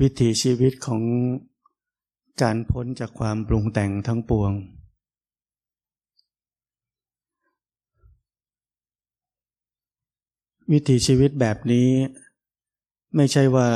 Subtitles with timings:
[0.00, 1.02] วิถีชีวิตของ
[2.42, 4.52] การพ้นจากความปรุงแต่งทั้งปวง
[10.72, 11.88] วิถีชีวิตแบบนี้
[13.16, 13.68] ไม่ใช่ว่า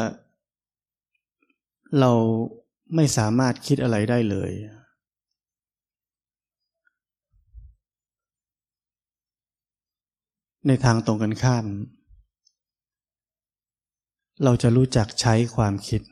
[2.01, 2.13] เรา
[2.95, 4.53] ไม่สามารถคิดอะไรได้เลย
[10.67, 11.67] ในทางตรงกันข้าม
[14.45, 16.03] เราจะรู้จักใช้ความคิด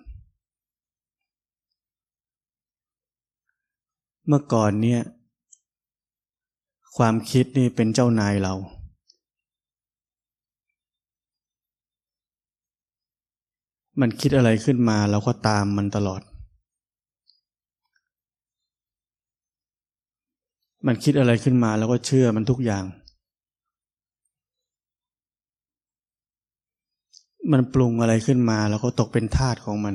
[4.27, 5.01] เมื่อก่อนเนี่ย
[6.97, 8.55] ความคิดนี่เป็นเจ้านายเรา
[14.01, 16.23] มันคิดอะไรขึ้นมาเราก็ตามมันตลอด
[20.87, 22.85] มันคิดอะไรขึ้นมาเราก็เชื่อมันทุกอย่าง
[27.53, 29.95] มันปรุงอะไรขึ้นมาเราก็ตกเป็นทาสของมัน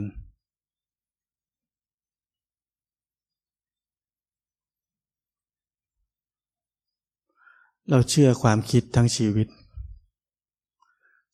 [7.89, 9.47] เราเชื่อความคิดทั้งชีวิต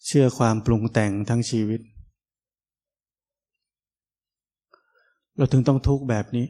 [0.06, 1.82] เชื่อความปรุงแต่งทั้งชีวิต
[5.36, 6.48] เราถึงต้องทุกข์แบบนี้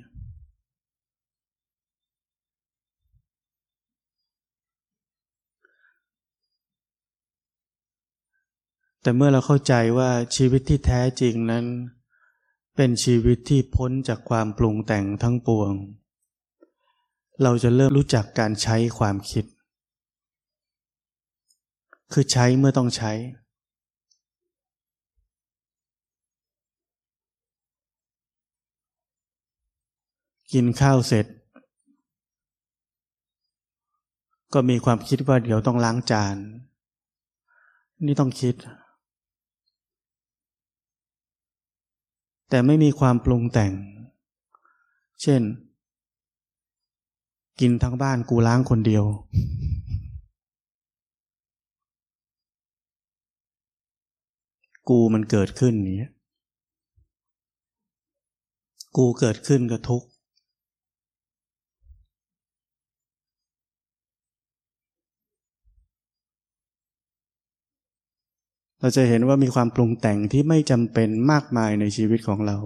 [9.01, 11.65] แต่เมื่อเราเข้าใจว่าชีวิตที่แท้จริงนั้น
[12.75, 15.71] เป็นชีวิตที่พ้นจากความปรุงแต่งทั้งปวง
[17.43, 19.45] เราจะเริ่มรู้จักการใช้ความคิด
[22.15, 23.11] คือใช้เมื่อต้องใช้
[30.53, 31.25] กินข้าวเสร็จ
[34.53, 36.35] ก็มีความคิดว่าเดี๋ยวต้องล้างจาน
[38.05, 38.55] นี่ต้องคิด
[42.49, 43.73] แต่ไม่มีความปรุงแต่ง
[45.21, 45.41] เช่น
[47.59, 49.05] กินทั้งบ้านกูล้างคนเดียว
[54.89, 56.09] กูมันเกิดขึ้นนี้
[58.97, 60.03] กูเกิดขึ้นก็ทุก
[68.79, 72.57] เราจะเห็นว่ามีความปรุงแต่งที่ไม่จำเป็นมากมายในชีวิตของเรา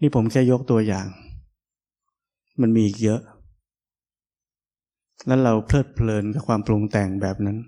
[0.00, 1.06] นี่ผมแค่ยกตัวอย่าง
[2.60, 3.20] มันมีอีกเยอะ
[5.26, 7.58] แล้วเราเพลิดเพลินกับความปรุงแต่งแบบนั้น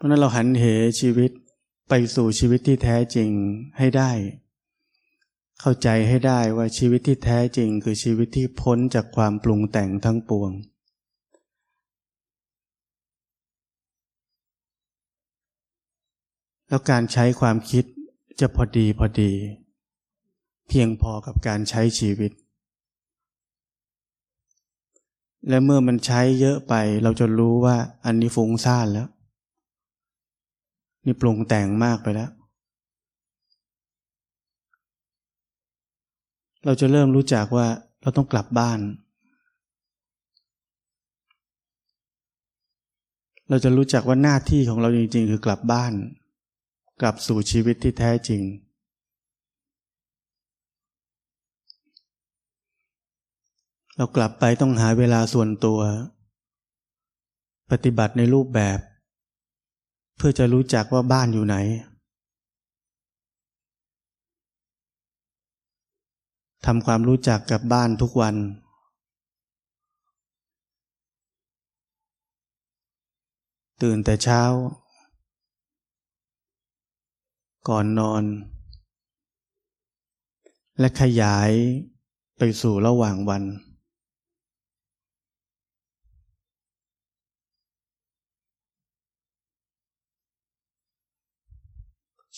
[0.00, 0.64] เพราะนั้นเราหันเห
[1.00, 1.30] ชีวิต
[1.88, 3.30] ไปสู่ชีวิตที่แท้จริง
[3.78, 4.10] ให้ได้
[5.60, 10.50] เข้าใจให้ได้ว่าชีวิตที่แท้จริงคือชีวิตที่พ้นจากความปรุงแต่งทั้งปวง
[16.68, 17.84] แล้วการใช้ความคิด
[18.40, 19.32] จะพอดีพอดี
[20.68, 22.32] เพียงพอกับการใช้ชีวิต
[25.48, 29.08] และเมื่อมันใช้เยอะไปเราจะรู้ว่าอันนี้ฟุ้งซ่านแล้ว
[31.04, 32.30] นี่ปรุงแต่งมากไปแล้ว
[36.64, 37.66] เราจะเริ่มรู้จักว่า
[38.02, 38.80] เราต้องกลับบ้าน
[43.48, 45.92] เราจะรู้จักว่าหน้าที่ของเราจริงๆ คือกลับบ้าน
[47.00, 48.42] กลับสู่ชีวิตที่แท้จริง
[53.96, 55.80] เรากลับไปต้องหาเวลาส่วนตัว
[57.70, 58.78] ปฏิบัติในรูปแบบ
[60.22, 61.56] พื่อจะรู้จักว่าบ้านอยู่ไหน
[66.66, 68.34] ทำความรู้จักกับบ้านทุกวัน
[73.82, 74.42] ตื่นแต่เช้า
[77.68, 78.24] ก่อนนอน
[80.78, 81.50] และขยาย
[82.38, 83.42] ไปสู่ระหว่างวัน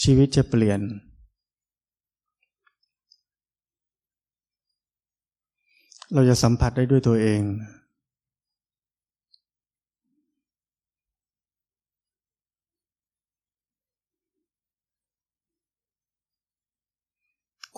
[0.02, 0.80] ชีวิตจะเปลี่ยน
[6.14, 7.42] เราจะสัมผัสได้ด้วยตัวเอง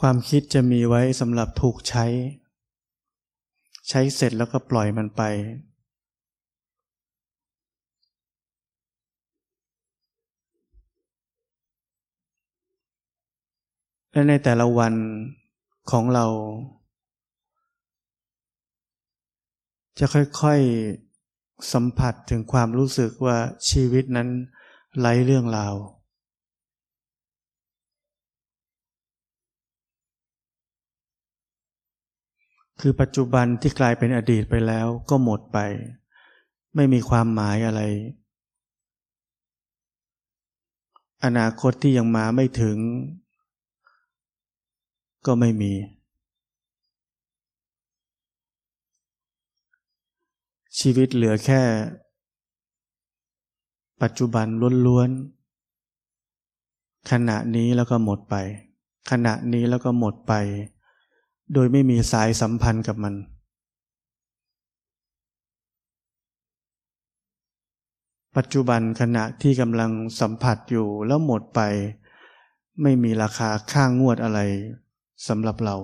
[0.01, 2.05] ความคิดจะมีไว้สำหรับถูกใช้
[3.89, 5.23] ใช้เสร็จแล้วก็ปล่อยมันไป
[14.15, 14.95] และในแต่ละวัน
[15.91, 16.27] ของเรา
[19.99, 23.37] จะค่อยๆสัมผัสถึงความรู้สึกว่า
[23.71, 24.29] ชีวิตนั้น
[24.99, 25.75] ไร้เรื่องราว
[32.81, 35.59] คือปัจจุบันที่กลายเป็นอดีตไปแล้วก็หมดไป
[36.75, 37.83] ไม่มีความหมายอะไร
[41.25, 42.79] อนาคตที่ยังมาไม่ถึง
[45.27, 45.73] ก็ไม่มี
[50.79, 51.63] ชีวิตเหลือแค่
[54.03, 54.47] ปัจจุบัน
[54.87, 58.35] ล้วนๆขณะนี้แล้วก็หมดไป
[59.11, 60.33] ขณะนี้แล้วก็หมดไป
[61.53, 63.15] โดยไม่มีสายสัมพันธ์กับมัน
[68.37, 69.91] ปัจจุบันขณะที่กำลัง
[70.21, 71.61] สัมผัสอยู่แล้วหมดไป
[72.83, 74.41] ไม่มีราคาค่างวดอะไร
[75.29, 75.77] สำหรับเรา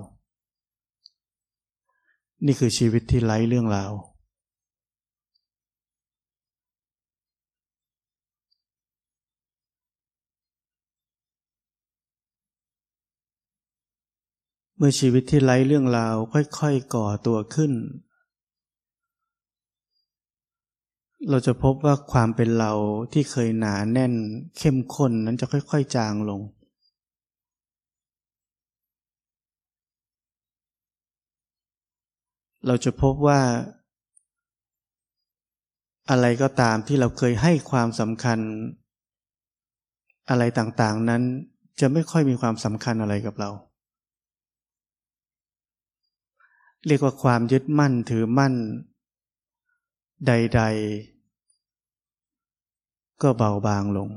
[2.46, 3.92] นี่คือชีวิตที่ไร้เรื่องราว
[14.76, 17.72] เมื่อชีวิตที่ไร้เรื่องราวค่อยๆก่อตัวขึ้น
[21.28, 22.72] เราจะพบว่าความเป็นเรา
[23.12, 24.14] ที่เคยหนาแน่น
[24.58, 26.40] เข้มข้นนั้นจะค่อยๆจางลง
[32.66, 33.40] เราจะพบว่า
[36.10, 38.38] อะไรก็ตามที่เราเคยให้ความสำคัญ
[40.30, 41.22] อะไรต่างๆนั้น
[41.80, 43.50] จะไม่ค่อยมีความสำคัญอะไรกับเรา
[46.86, 48.54] เรียกว่าความยึดมั่นถือมั่น
[50.26, 50.62] ใด
[52.26, 54.08] ๆ ก็เบาบางลง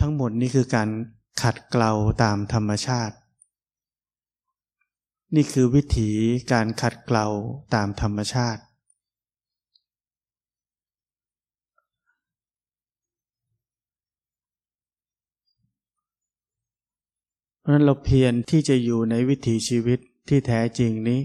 [0.00, 0.88] ทั้งหมดนี้คือการ
[1.42, 1.92] ขัดเกลา
[2.22, 3.16] ตามธรรมชาติ
[5.36, 6.10] นี่คือวิถี
[6.52, 7.26] การขัดเกลา
[7.74, 8.62] ตามธรรมชาติ
[17.60, 19.98] เพราะนั้นเราเพียรที่จะอยู่ในวิถีชีวิต
[20.28, 21.20] ที่แท้จริงนี้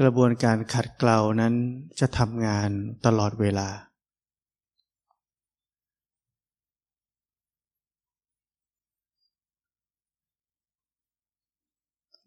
[0.00, 1.54] กระบวนการขัดเกลานั้น
[2.00, 2.70] จะทำงาน
[3.06, 3.87] ตลอดเวลา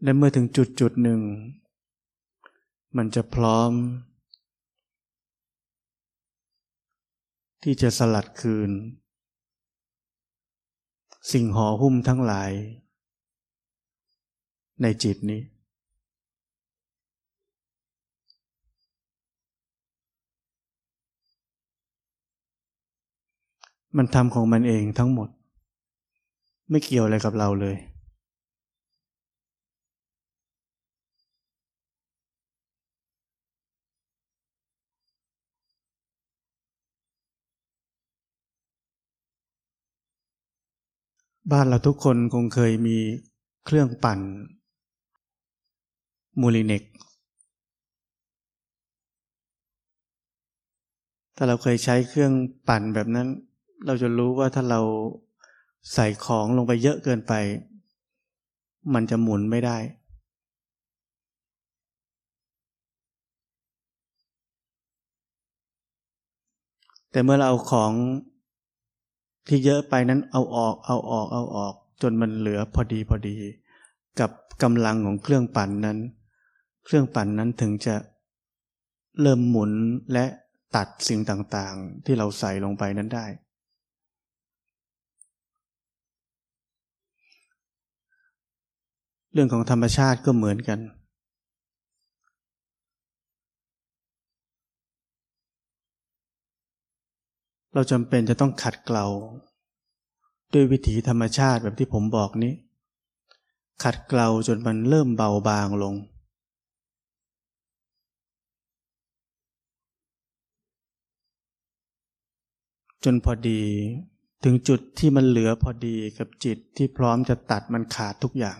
[0.03, 1.21] และเมื่อถึงจุดจุดหนึ่ง
[2.97, 3.71] มันจะพร้อม
[7.63, 8.71] ที่จะสลัดคืน
[11.31, 12.51] สิ่งห่อหุ้มทั้งหลาย
[14.81, 15.41] ในจิตนี้
[23.97, 25.29] มันทำของมันเองทั้งหมด
[26.69, 27.77] ไม่เกี่ยวอะไรกับเราเลย
[41.49, 42.97] บ้านเราทุกคนคงเคยมี
[43.65, 44.19] เครื่องปั่น
[46.41, 46.83] มูลิเน็ก
[51.35, 52.33] ถ้าเราเคยใช้เครื่อง
[52.67, 53.27] ปั่นแบบนั้น
[53.85, 54.81] เราจะรู้ว่าถ้าเรา
[55.93, 57.33] ใส่ของลงไปเยอะเกินไป
[58.93, 59.77] มันจะหมุนไม่ได้
[67.11, 67.91] แต่เมื่อเราเอาของ
[69.47, 73.35] ที่เยอะไปนั้นเอาออกเอาออกเอาออก จนมันเหลือพอดีพอดี
[74.19, 74.31] กับ
[74.63, 75.97] กำลังของเครื่องปั่นนั้น
[76.85, 77.95] เครื่องปั่นนั้นถึงจะ
[79.21, 79.71] เริ่มหมุน
[80.13, 80.25] และ
[80.75, 83.25] ตัดสิ่งต่างๆ ที่เราใส่ลงไปนั้นได้
[89.33, 90.79] เรื่องของธรรมชาติก็เหมือนกัน
[97.73, 99.05] เราจำเป็นจะต้องขัดเกลา
[100.53, 102.53] ด้วยวิถีธรรมชาติแบบที่ผมบอกนี้
[103.83, 105.95] ขัดเกลาจนมันเริ่มเบาบางลง
[113.03, 113.61] จนพอดี
[114.43, 118.59] ถึงจุดที่มันเหลือพอดีกับจิตที่พร้อมจะตัดมันขาดทุกอย่าง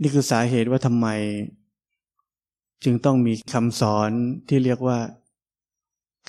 [0.00, 1.06] นี่คือสาเหตุว่าทำไม
[2.84, 4.10] จึงต้องมีคำสอน
[4.48, 4.98] ที่เรียกว่า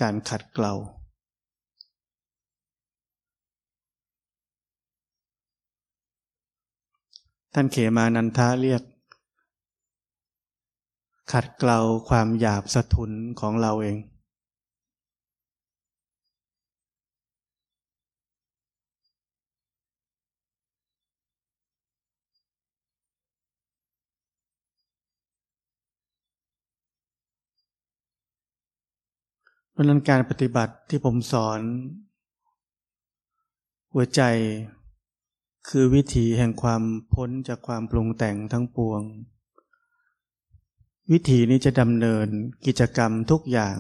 [0.01, 0.73] การขัดเกลา
[7.53, 8.83] ท่านเขมานันทาเรียก
[11.31, 11.79] ขัดเกลา
[12.09, 13.97] ความหยาบสะทุนของเราเอง
[29.79, 31.59] ราะนั้นการปฏิบัติที่ผมสอน
[33.93, 34.21] หัวใจ
[35.69, 36.83] คือวิถีแห่งความ
[37.13, 39.01] พ้นจากความปรุงแต่งทั้งปวง
[41.11, 42.27] วิถีนี้จะดำเนิน
[42.65, 43.77] กิจกรรมทุกอย่าง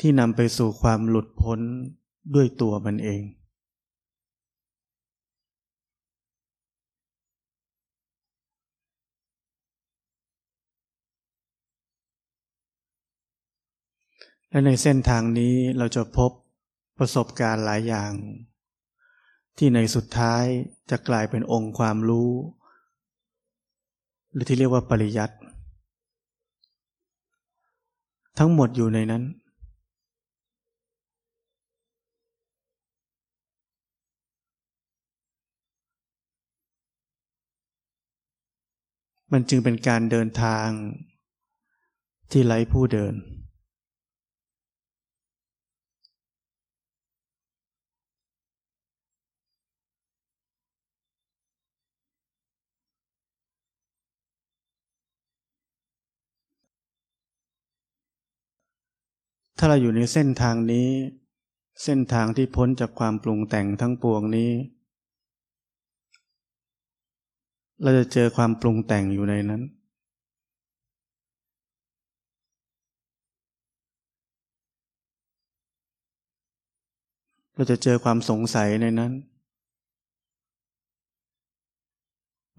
[0.00, 1.60] ที่นำไปสู่ความหลุดพ้น
[2.34, 3.22] ด้วยตัวมันเอง
[14.52, 16.30] และในเส้นทางนี้เราจะพบ
[16.98, 18.12] ประสบการณ์หลายอย่าง
[19.56, 20.44] ที่ในสุดท้าย
[20.90, 22.30] จะกลายเป็นองค์ความรู้
[24.32, 25.36] หรือที่เรียกว่าปริยัติ
[28.38, 29.22] ทั้งหมดอยู่ในนั้น
[39.32, 40.68] มันจึงเป็นการเดินทาง
[42.30, 43.14] ที่ไร้ผู้เดิน
[59.64, 60.88] ถ้าเราอยู่ในเส้นทางนี้
[61.84, 64.50] เส้นทางที่พ้นจากความปรุงแต่งทั้งปวงนี้
[67.82, 69.62] เราจะเจอความปรุงแต่งอยู่ในนั้น
[77.54, 79.12] เราจะเจอความสงสัยในนั้น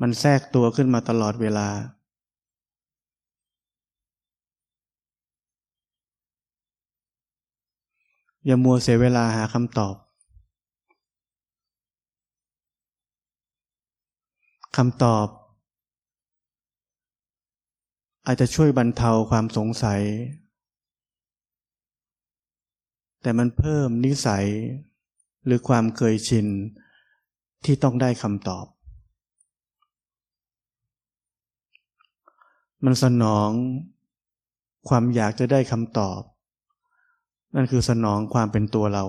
[0.01, 1.67] มันแทรกตัวขึ้นมาตลอดเวลา
[8.45, 9.95] อย่ามัวเสียเวลาหาคำตอบ
[14.77, 15.27] คำตอบ
[18.25, 20.01] อาจจะช่วยบรรเทาความสงสัย
[23.21, 24.45] แต่มันเพิ่มนิสัย
[25.45, 26.47] หรือความเคยชิน
[27.65, 28.65] ที่ต้องได้คำตอบ
[32.83, 33.49] มันสนอง
[34.89, 36.21] ความอยากจะได้คำตอบ
[37.55, 39.05] นั่นคือสนองความเป็นตัวเรา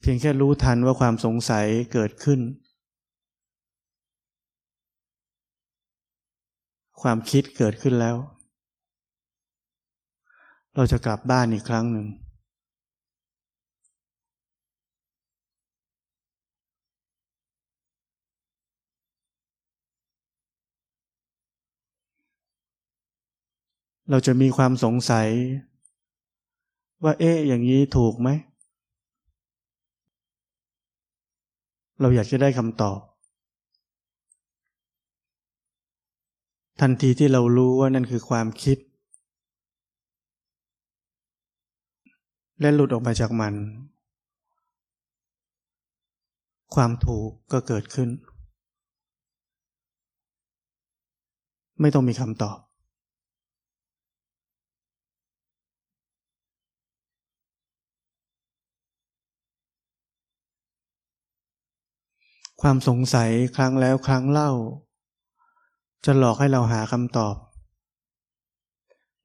[0.00, 2.40] เพียงแค่รู้ทันว่าความสงสัยเกิดขึ้น
[7.02, 8.16] ความคิดเกิดขึ้นแล้ว
[10.76, 12.06] เราจะกลับบ้านอีกครั้งหนึ่ง
[24.12, 25.28] เราจะมีความสงสัย
[27.04, 28.28] ว่าเอ๊ะอย่างนี้ถูกไหม
[32.00, 32.98] เราอยากจะได้คำตอบ
[36.80, 38.78] ทันทีที่เรารู้ว่านั่นคือความคิด
[42.60, 43.54] และหลุดออกมาจากมัน
[46.74, 48.08] ความถูกก็เกิดขึ้น
[51.80, 52.71] ไม่ต้องมีคำตอบ
[62.66, 64.50] ความสงสัยครั้งแล้วครั้งเล่า
[66.04, 67.36] จะหลอกให้เราหาคำตอบ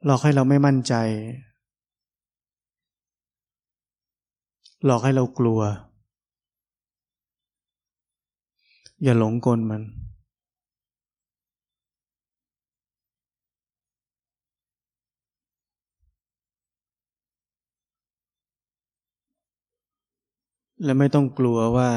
[0.06, 0.94] หลอกให้เราไม่มั่นใจ
[4.86, 5.62] หลอกให้เรากลัว
[9.04, 9.84] อย่าหลงกลมัน
[20.84, 21.90] และไม่ต้องกลัวว่า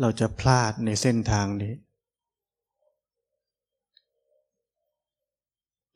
[0.00, 1.74] เราจะพลาดในเส้นทางนี้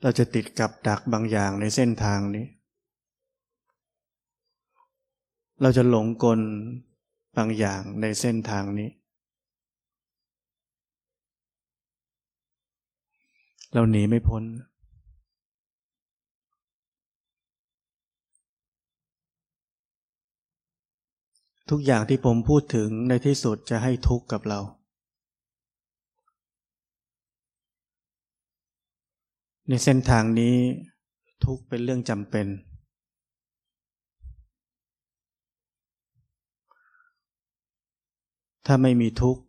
[0.03, 2.47] เราจะติดกับดักบางอย่างในเส้นทางนี้
[5.63, 6.41] เราจะหลงกล
[7.37, 8.91] บางอย่างในเส้นทางนี้
[13.75, 14.43] เราหนีไม่พ้น
[21.75, 24.61] ทุกอย่างที่ผมพูดถึงในที่สุดจะให้ทุกข์กับเรา
[29.69, 30.57] ในเส้นทางนี้
[31.45, 32.47] ทุกข์เป็นเรื่องจำเป็น
[38.67, 39.43] ถ้าไม่มีทุกข์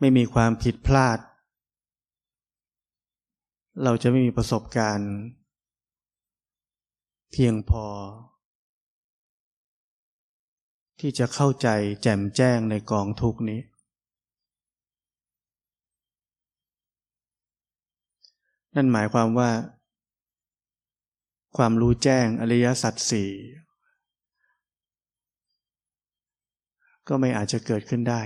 [0.00, 1.18] ไม่มีความผิดพลาด
[3.84, 5.12] เราจะไม่มีประสบการณ์
[7.32, 7.86] เพียงพอ
[11.04, 11.68] ที่จะเข้าใจ
[12.02, 13.60] แจ่มแจ้งในกองทุกนี้
[18.74, 19.50] นั่นหมายความว่า
[21.56, 23.30] ความรู้แจ้งอริยสัจสี่
[27.08, 28.22] ก็ไม่อาจจะเกิดขึ้นได้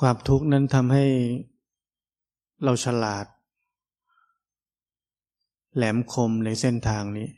[0.00, 1.06] ความทุกข์นั้นทำให้
[2.64, 3.26] เราฉลาด
[5.74, 7.28] แหลมคมในเส้นทางนี้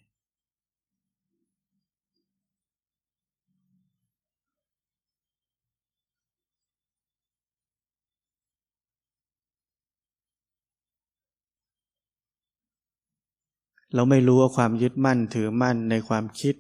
[13.95, 16.55] เราไม่รู้ว่าความยึดมั่นถือมั่นในความคิด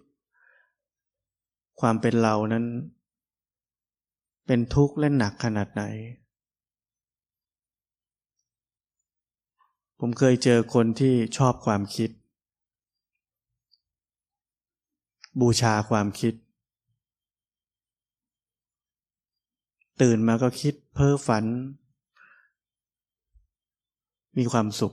[1.81, 2.65] ความเป็นเรานั้น
[4.47, 5.83] เป็นทุกข์และหนักขนาดไหน
[10.01, 12.11] ผมเคยเจอคนที่ชอบความคิด
[15.41, 16.35] บูชาความคิด
[20.03, 21.45] ตื่นมาก็คิดเพ้อฝัน
[24.39, 24.93] มีความสุข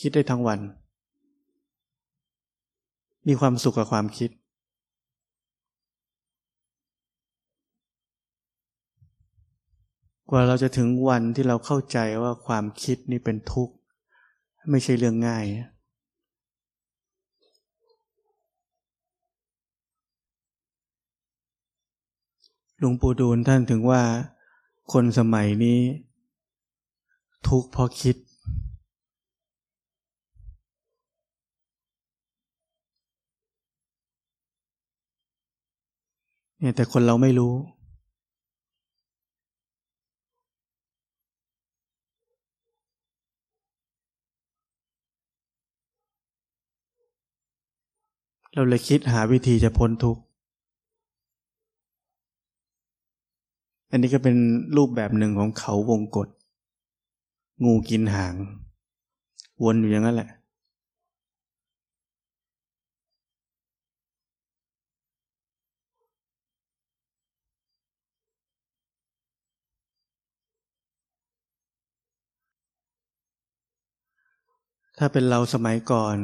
[0.00, 0.60] คิดได้ทั้งวัน
[3.28, 4.30] มีความสุขกับความคิด
[10.30, 13.74] กว่าเราจะถึงวันที่เราเข้าใจว่าความคิดนี่เป็นทุกข์
[14.68, 15.46] ไม่ใช่เรื่องง่าย
[22.78, 24.02] หลวงปู่ดูลท่านถึงว่า
[24.92, 25.80] คนสมัยนี้
[27.48, 28.16] ทุกข์เพราะคิด
[36.58, 37.54] เนี่ยแต่คนเราไม่รู้
[48.54, 50.22] เราเลยคิดหาวิธีจะพ้นทุกข์
[53.90, 54.36] อันนี้ก็เป็น
[54.76, 56.28] รูปแบบหนึ่งของเขาวงกฏ
[57.64, 58.34] งูกินหาง
[59.64, 60.30] วนอยู่อย่างนั้นแหละ
[74.98, 76.16] ถ้าเป็นเราสมัยก่อน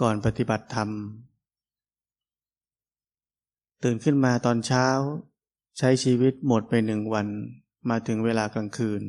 [0.00, 0.90] ก่อนปฏิบัติธรรม
[3.82, 4.86] ตื่นขึ้นมาตอนเช้า
[5.78, 7.26] ใช้ชีวิตหมดไปหนึ่งวัน
[7.88, 9.02] มาถึงเวลากลางคืน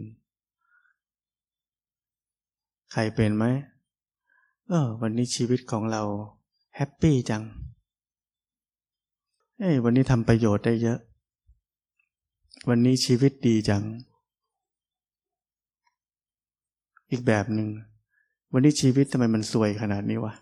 [2.92, 3.46] ใครเป็นไหม
[4.70, 6.04] เออวันนี้ชีวิตของเรา
[6.76, 7.44] แฮปปี้จัง
[9.60, 11.00] เอ้วันนี้ทำประโยชน์ได้เยอะ
[12.70, 13.84] วันนี้ชีวิตดีจัง
[17.12, 17.70] อีกแบบหนึ่ง
[18.54, 20.34] วันนี้ชีวิตทำไมมันสวยขนาดนี้วะ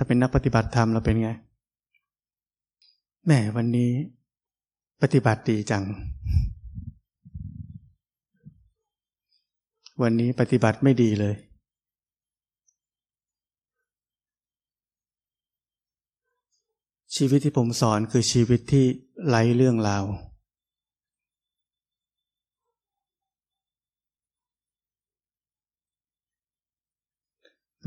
[0.00, 1.30] ถ้าเป็นนักปฏิบัติธรรมเราเป็นไง
[3.26, 3.90] แม่วันนี้
[5.02, 5.84] ปฏิบัติดีจัง
[10.02, 11.34] วันนี้ปฏิบัติไม่ดีเลย
[17.16, 18.84] ชีวิตที่ผมสอนคือชีวิตที่
[19.28, 20.04] ไร้เรื่องราว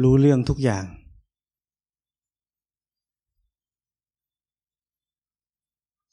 [0.01, 0.85] รู้เรื่องทุกอย่าง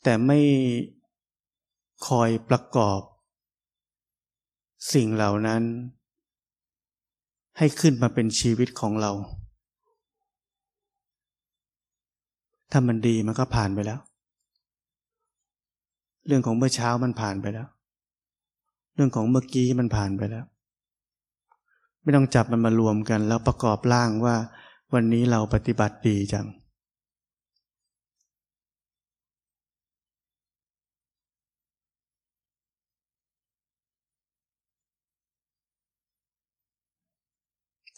[0.03, 0.41] แต่ไม่
[2.07, 3.01] คอยประกอบ
[4.93, 5.63] สิ่งเหล่านั้น
[7.59, 9.13] ให้ขึ้นมาเป็นชีวิตของเรา
[12.71, 14.01] ถ้ามันดีมันก็ผ่านไปแล้ว
[16.27, 17.69] เรื่องของเมื่อเช้ามันผ่านไปแล้ว
[18.95, 20.45] เรื่องของเมื่อกี้มันผ่านไปแล้ว
[22.03, 24.37] ไม่ต้องจับมันมารวมกันแล้วประกอบร่างว่า
[24.95, 26.47] วันนี้เราปฏิบัติดีจัง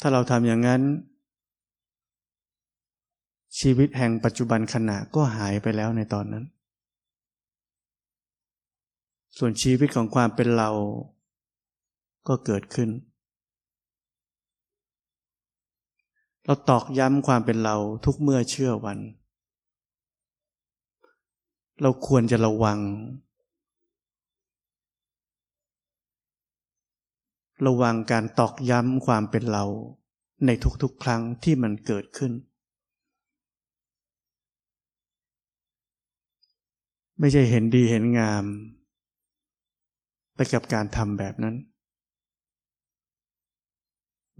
[0.01, 0.83] ถ้าเราทำอย่างนั้น
[3.59, 6.45] ชีวิตแห่งปัจจุบันขณะก็หายไปแล้วในตอนนั้น
[9.39, 10.71] ส่วนชีวิตของความเป็นเรา
[12.29, 12.89] ก็เกิดขึ้น
[16.45, 18.99] เราตอกย้ำความเป็นเราทุกเมื่อเชื่อวัน
[21.83, 22.79] เราควรจะระวัง
[27.67, 29.65] ระวังการตอกย้ำความเป็นเรา
[30.47, 30.51] ใน
[30.83, 32.33] ทุกๆครั้งที่มันเกิดขึ้น
[37.21, 38.45] ไม่ใช่เห็นดีเห็นงาม
[40.35, 41.57] ไปกับการทำแบบนั้น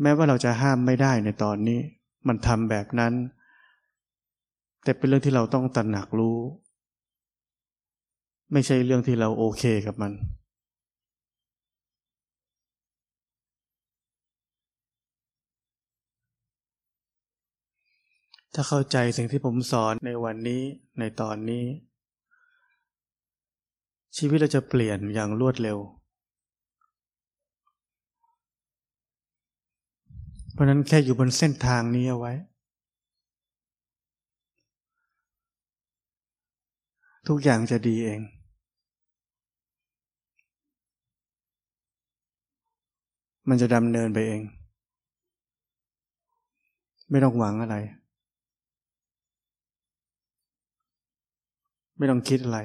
[0.03, 1.81] แม้ว่าเราจะห้ามไม่ได้ในตอนนี้
[2.29, 3.13] มันทำแบบนั้น
[4.85, 6.39] แต่เป็นเรื่องที่เราต้องตระหนักรู้
[8.53, 10.13] ไม่ใช่เรื่องที่เราโอเคกับมัน
[18.55, 20.63] ถ้าเข้าใจสิ่งที่ผมสอนในวันนี้
[20.99, 21.65] ในตอนนี้
[24.17, 25.79] ชีวิตเราจะเปลี่ยนอย่างรวดเร็ว
[30.53, 32.33] เพราะนั้นแค่อยู่บนเส้นทางนี้เอาไว้
[37.29, 38.21] ทุกอย่างจะดีเอง
[43.49, 44.43] มันจะดำเนินไปเอง
[47.11, 47.77] ไม่ต้องหวังอะไร
[52.01, 52.59] ไม่ต้องคิดอะไร